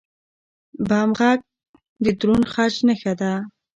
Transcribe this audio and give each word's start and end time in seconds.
بم 0.87 1.09
غږ 1.19 1.39
د 2.03 2.05
دروند 2.19 2.45
خج 2.53 2.73
نښه 2.87 3.13
ده. 3.19 3.33